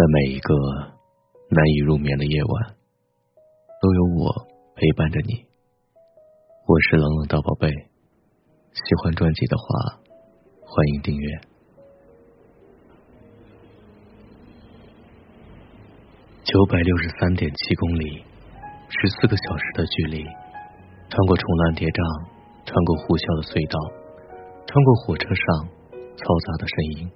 [0.00, 0.54] 在每一个
[1.50, 2.74] 难以入眠的夜晚，
[3.82, 4.32] 都有我
[4.74, 5.44] 陪伴着你。
[6.64, 10.00] 我是冷冷的宝贝，喜欢专辑的话，
[10.62, 11.40] 欢迎订阅。
[16.44, 18.24] 九百六十三点七公里，
[18.88, 20.24] 十四个小时的距离，
[21.10, 22.24] 穿过重峦叠嶂，
[22.64, 23.76] 穿过呼啸的隧道，
[24.64, 25.68] 穿过火车上
[26.16, 27.12] 嘈杂的声音，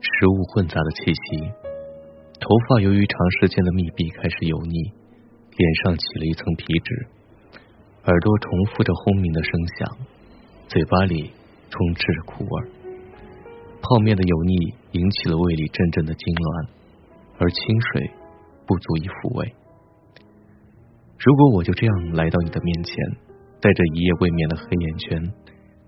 [0.00, 1.69] 食物混杂的气息。
[2.40, 4.92] 头发由于长时间的密闭开始油腻，
[5.56, 7.06] 脸上起了一层皮脂，
[8.04, 9.96] 耳朵重复着轰鸣的声响，
[10.66, 11.30] 嘴巴里
[11.68, 12.70] 充斥着苦味。
[13.82, 14.56] 泡面的油腻
[14.92, 16.68] 引起了胃里阵阵的痉挛，
[17.38, 18.10] 而清水
[18.66, 19.54] 不足以抚慰。
[21.18, 22.96] 如果我就这样来到你的面前，
[23.60, 25.32] 带着一夜未眠的黑眼圈，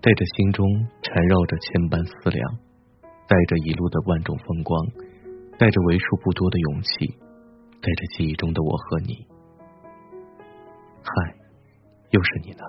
[0.03, 0.69] 带着心中
[1.01, 2.45] 缠绕着千般思量，
[3.27, 4.87] 带着一路的万种风光。
[5.59, 7.07] 带着为数不多的勇气，
[7.81, 9.27] 带着记忆中的我和你，
[11.03, 11.35] 嗨，
[12.11, 12.65] 又是你呢！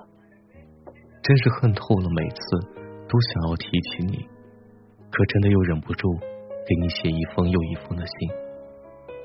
[1.23, 2.37] 真是恨透了，每次
[3.07, 4.27] 都想要提起你，
[5.09, 6.07] 可真的又忍不住
[6.67, 8.29] 给你写一封又一封的信。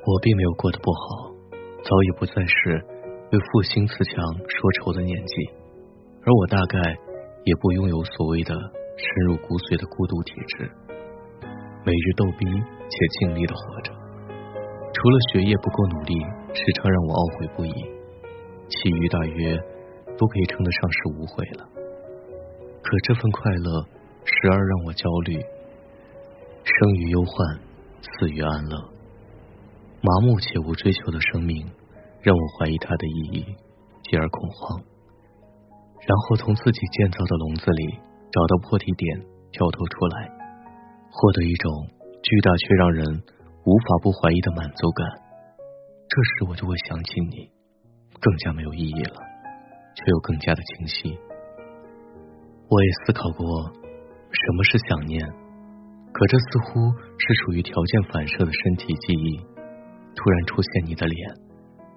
[0.06, 1.34] 我并没有过得不好，
[1.82, 2.84] 早已不再是
[3.32, 4.14] 为负心自强
[4.48, 5.50] 说愁的年纪，
[6.25, 6.97] 而我大概
[7.44, 10.70] 也不拥有所谓的深入骨髓的孤独体质，
[11.84, 12.77] 每日逗逼。
[12.91, 13.92] 且尽力的活着，
[14.92, 16.14] 除了学业不够努力，
[16.55, 17.72] 时常让我懊悔不已，
[18.69, 19.56] 其余大约
[20.17, 21.69] 都可以称得上是无悔了。
[22.83, 23.84] 可这份快乐
[24.25, 25.36] 时而让我焦虑，
[26.64, 27.61] 生于忧患，
[28.00, 28.77] 死于安乐。
[30.00, 31.66] 麻木且无追求的生命，
[32.22, 33.47] 让我怀疑它的意义，
[34.03, 34.81] 继而恐慌，
[36.06, 38.00] 然后从自己建造的笼子里
[38.33, 39.20] 找到破题点，
[39.53, 40.31] 跳脱出来，
[41.11, 41.97] 获得一种。
[42.22, 43.22] 巨大却让人
[43.64, 45.06] 无法不怀疑的满足感，
[46.08, 47.48] 这时我就会想起你，
[48.20, 49.16] 更加没有意义了，
[49.94, 51.19] 却又更加的清晰。
[52.69, 53.47] 我也思考过
[54.31, 55.25] 什么是想念，
[56.12, 59.41] 可这似乎是属于条件反射的身体记忆。
[60.15, 61.31] 突然出现你的脸，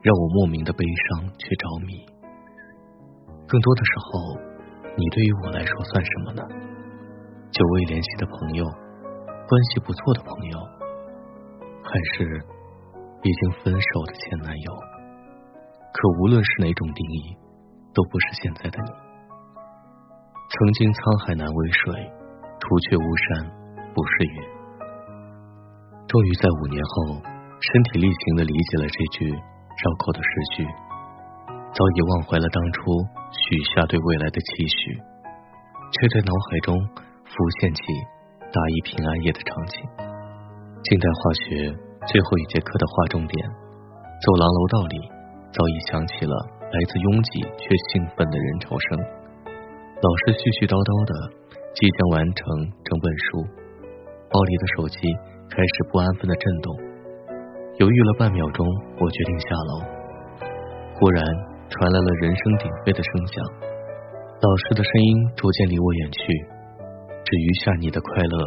[0.03, 2.05] 让我莫名的悲伤却着迷。
[3.47, 4.37] 更多的时候，
[4.95, 6.43] 你对于我来说算什么呢？
[7.51, 8.65] 久未联系的朋友。
[9.47, 10.59] 关系不错的朋友，
[11.83, 12.23] 还是
[13.23, 14.71] 已经分手的前男友？
[15.91, 17.35] 可无论是哪种定义，
[17.93, 18.89] 都不是现在的你。
[20.51, 21.91] 曾经沧海难为水，
[22.59, 23.51] 除却巫山
[23.93, 24.37] 不是云。
[26.07, 27.19] 终于在五年后，
[27.59, 30.63] 身体力行的理解了这句绕口的诗句，
[31.75, 32.79] 早已忘怀了当初
[33.31, 34.95] 许下对未来的期许，
[35.91, 36.79] 却在脑海中
[37.27, 37.83] 浮现起。
[38.51, 39.79] 大一平安夜的场景，
[40.83, 41.71] 近代化学
[42.03, 44.99] 最后一节课的划重点，走廊楼道里
[45.55, 48.99] 早已响起了来自拥挤却兴奋的人潮声。
[50.03, 51.11] 老师絮絮叨叨的
[51.71, 52.43] 即将完成
[52.83, 53.39] 整本书，
[54.27, 54.99] 包里的手机
[55.47, 56.67] 开始不安分的震动。
[57.79, 58.67] 犹豫了半秒钟，
[58.99, 59.71] 我决定下楼。
[60.99, 61.23] 忽然
[61.71, 63.35] 传来了人声鼎沸的声响，
[64.43, 66.19] 老师的声音逐渐离我远去。
[67.31, 68.45] 只余下你的快乐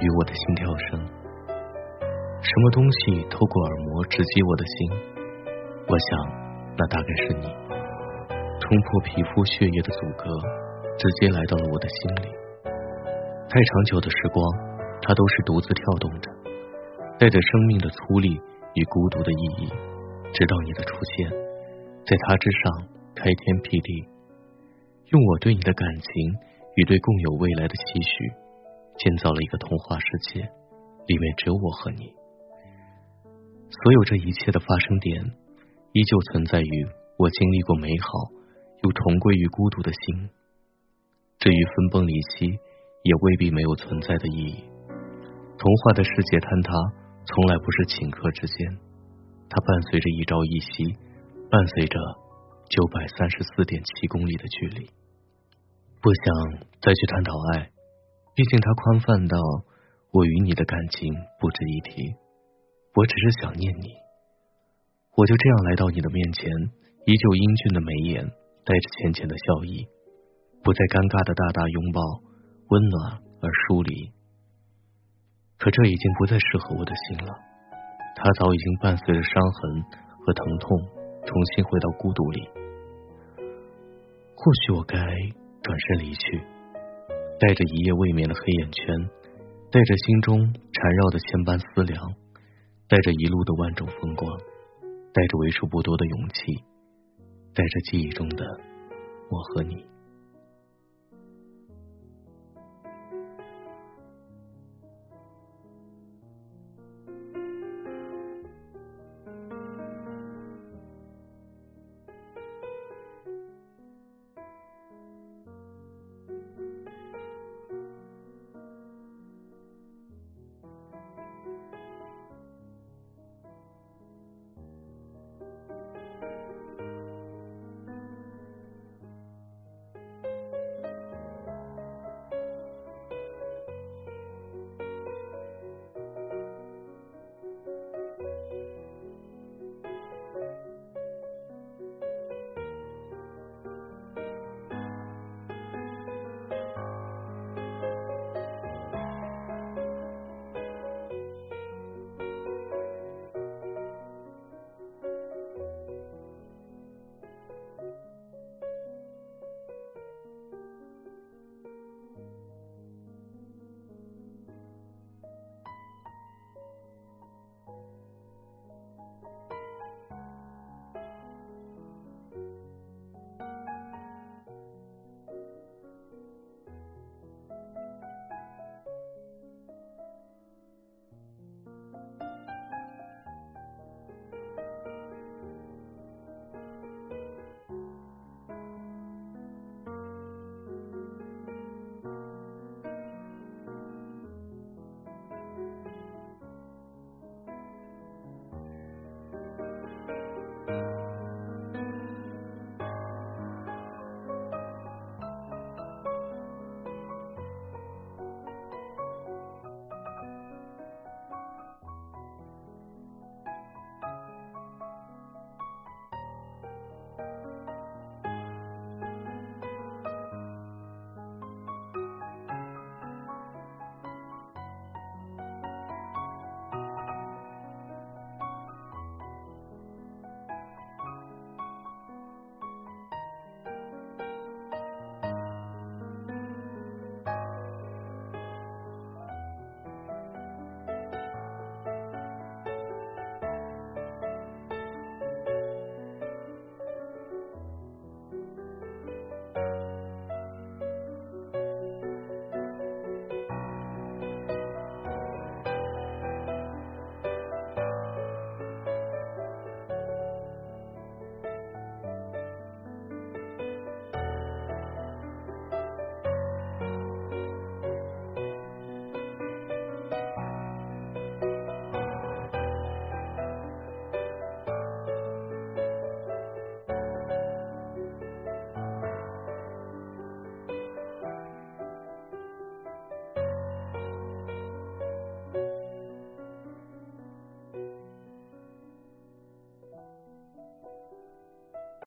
[0.00, 0.98] 与我的心跳声。
[2.40, 4.90] 什么东西透过耳膜直击我的心？
[5.86, 6.18] 我想，
[6.78, 7.46] 那大概是你，
[8.58, 10.24] 冲破皮肤血液的阻隔，
[10.96, 12.32] 直接来到了我的心里。
[13.50, 14.42] 太长久的时光，
[15.02, 16.30] 它都是独自跳动着，
[17.18, 18.40] 带着生命的粗粝
[18.72, 19.68] 与孤独的意义。
[20.32, 21.28] 直到你的出现，
[22.08, 24.08] 在它之上开天辟地，
[25.10, 26.51] 用我对你的感情。
[26.74, 28.32] 与对共有未来的期许，
[28.98, 30.40] 建造了一个童话世界，
[31.06, 32.12] 里面只有我和你。
[33.70, 35.22] 所有这一切的发生点，
[35.92, 36.86] 依旧存在于
[37.18, 38.08] 我经历过美好，
[38.82, 40.30] 又重归于孤独的心。
[41.38, 42.46] 至于分崩离析，
[43.02, 44.64] 也未必没有存在的意义。
[45.58, 46.72] 童话的世界坍塌，
[47.26, 48.78] 从来不是顷刻之间，
[49.48, 50.96] 它伴随着一朝一夕，
[51.50, 51.98] 伴随着
[52.68, 54.88] 九百三十四点七公里的距离。
[56.02, 57.70] 不想再去探讨爱，
[58.34, 59.38] 毕竟它宽泛到
[60.10, 62.10] 我与你的感情不值一提。
[62.92, 63.86] 我只是想念你，
[65.14, 66.50] 我就这样来到你的面前，
[67.06, 68.26] 依旧英俊的眉眼，
[68.66, 69.86] 带着浅浅的笑意，
[70.64, 72.02] 不再尴尬的大大拥抱，
[72.66, 74.10] 温暖而疏离。
[75.62, 77.30] 可这已经不再适合我的心了，
[78.18, 79.82] 它早已经伴随着伤痕
[80.26, 80.66] 和疼痛，
[81.30, 82.50] 重新回到孤独里。
[84.34, 84.98] 或许我该。
[85.62, 86.38] 转身离去，
[87.38, 89.10] 带着一夜未眠的黑眼圈，
[89.70, 92.14] 带着心中缠绕的千般思量，
[92.88, 94.28] 带着一路的万种风光，
[95.14, 96.64] 带着为数不多的勇气，
[97.54, 98.44] 带着记忆中的
[99.30, 99.91] 我和你。